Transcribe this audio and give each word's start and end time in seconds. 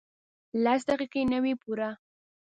لس 0.63 0.81
دقیقې 0.89 1.21
نه 1.31 1.39
وې 1.43 1.53
پوره. 1.61 1.89